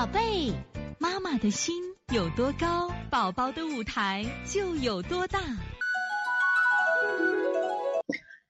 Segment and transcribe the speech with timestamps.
[0.00, 0.54] 宝贝，
[0.98, 1.74] 妈妈的心
[2.10, 5.38] 有多高，宝宝的舞台就有多大。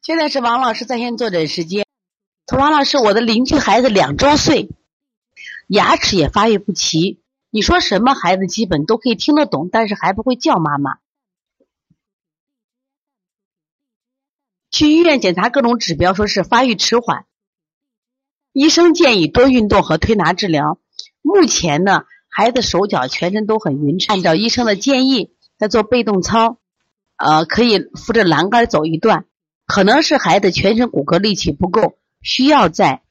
[0.00, 1.84] 现在是王老师在线坐诊时间。
[2.46, 4.68] 从王老师，我的邻居孩子两周岁，
[5.66, 7.20] 牙齿也发育不齐。
[7.50, 10.98] 你说什么孩子基本都可以听得懂，但是还不会叫妈妈。
[14.70, 17.26] 去医院检查各种指标，说是发育迟缓。
[18.52, 20.78] 医生建议多运动和推拿治疗。
[21.22, 24.16] 目前呢，孩子手脚全身都很匀称。
[24.16, 26.58] 按照医生的建议，在做被动操，
[27.16, 29.26] 呃，可以扶着栏杆走一段。
[29.66, 33.02] 可能是孩子全身骨骼力气不够，需要在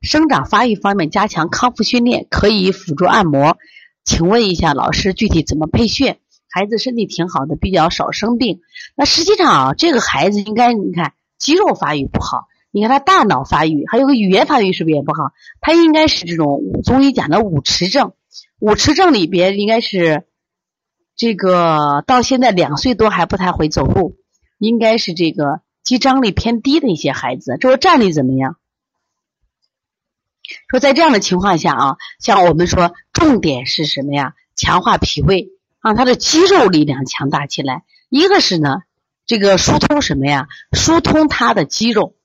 [0.00, 3.56] 生长发育方面加强康复训练，可以辅助按摩。
[4.04, 6.18] 请问一下老师，具体怎么配穴？
[6.50, 8.60] 孩子身体挺好的，比较少生病。
[8.94, 12.46] 那实际上啊，这个孩子应该你看肌肉发育不好。
[12.74, 15.30] 你看他大脑发育，还有个语言发育是不是也不好？
[15.60, 18.14] 他应该是这种中医讲的五迟症，
[18.58, 20.24] 五迟症里边应该是
[21.14, 24.16] 这个到现在两岁多还不太会走路，
[24.58, 27.56] 应该是这个肌张力偏低的一些孩子。
[27.60, 28.56] 这个站立怎么样？
[30.68, 34.34] 说在这样的情况下啊，像我们说重点是什么呀？
[34.56, 37.84] 强化脾胃，让他的肌肉力量强大起来。
[38.08, 38.82] 一个是呢，
[39.26, 40.48] 这个疏通什么呀？
[40.72, 42.16] 疏通他的肌肉。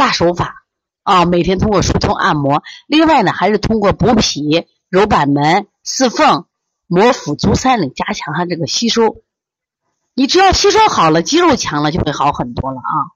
[0.00, 0.64] 大手法
[1.02, 6.46] 啊，每天通过疏通按摩，另外呢，还是通过补脾、揉板门、四缝、
[6.86, 9.18] 摩腹、足三里，加强它这个吸收。
[10.14, 13.12] 你只要吸收好了，肌肉强了，就会好很多了啊。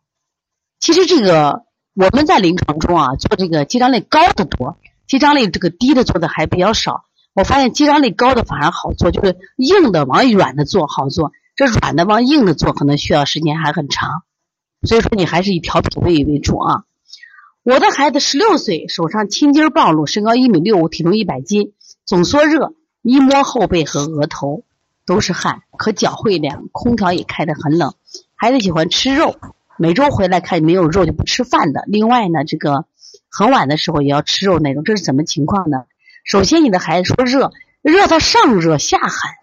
[0.78, 7.06] 其实这个我们在临床中啊，做这个肌张力高的多，肌张力这个低的做的还比较少。
[7.32, 14.22] 我发现肌张力高的反而好做，就是硬的往软的做好做，这软的往硬的做可能需要时间还很长。
[14.84, 16.84] 所以说，你还是以调脾胃为主啊。
[17.62, 21.72] 我的孩子十六岁，手上青筋暴露，身高一米六五，体重一百斤，
[22.04, 24.64] 总缩热，一摸后背和额头
[25.06, 27.94] 都是汗，可脚会凉，空调也开得很冷。
[28.36, 29.38] 孩子喜欢吃肉，
[29.78, 31.84] 每周回来看没有肉就不吃饭的。
[31.86, 32.84] 另外呢，这个
[33.30, 35.84] 很晚的时候也要吃肉那种，这是什么情况呢？
[36.24, 37.50] 首先，你的孩子说热，
[37.80, 39.36] 热到上热下寒，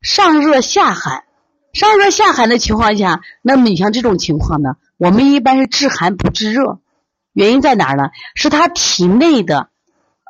[0.00, 1.24] 上热下寒。
[1.72, 6.80] 上热下寒的情况下，那么你像这种情况呢，我们一般是治寒不治热，
[7.32, 8.10] 原因在哪儿呢？
[8.34, 9.70] 是他体内的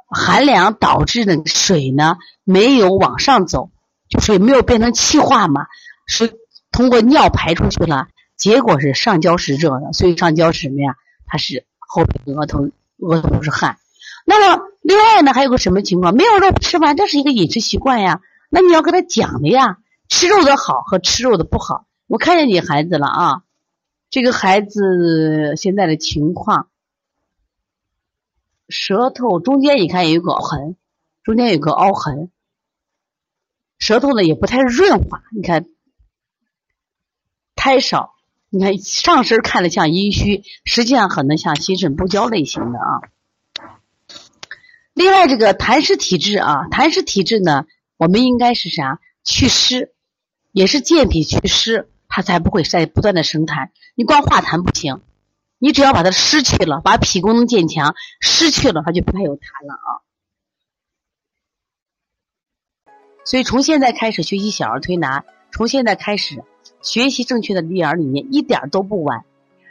[0.07, 3.71] 寒凉导致的水呢没有往上走，
[4.09, 5.67] 就水没有变成气化嘛，
[6.07, 6.33] 是
[6.71, 10.95] 通过尿排出去了，结果是上焦是热的，所以上焦是什么呀？
[11.27, 13.79] 它是后背额头额头是汗。
[14.25, 16.15] 那么另外呢，还有个什么情况？
[16.15, 19.79] 没有肉吃饭，这是一个饮食习惯呀，那你要跟他讲的呀。
[20.15, 23.43] 吃肉的好和吃肉的不好，我看见你孩子了啊，
[24.11, 26.69] 这个孩子现在的情况，
[28.69, 30.77] 舌头中间你看有个痕，
[31.25, 32.31] 中间有个凹痕，
[33.79, 35.65] 舌头呢也不太润滑，你看
[37.57, 38.15] 苔少，
[38.51, 43.01] 你看上身看着像阴虚，实际上可能像心肾不交类型的啊。
[44.93, 47.65] 另外这个痰湿体质啊，痰湿体质呢，
[47.97, 49.01] 我们应该是啥？
[49.25, 49.95] 祛湿。
[50.53, 53.71] 也是健脾祛湿，它才不会在不断的生痰。
[53.95, 55.01] 你光化痰不行，
[55.59, 59.89] 你只要把它湿去了，把脾功能健强，湿去了，它就不太有痰了啊。
[63.25, 66.45] 所以从现在开始学习小儿推拿，从现在开始
[66.83, 69.25] 学习正确的育儿理念，一点都不晚。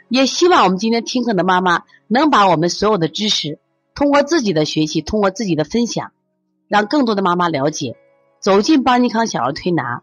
[0.08, 3.60] 也希望我们今天听课的妈妈能把我们所有的知识，
[3.94, 6.12] 通过自己的学习，通过自己的分享，
[6.66, 7.96] 让更多的妈妈了解，
[8.40, 10.02] 走进邦尼康小儿推拿。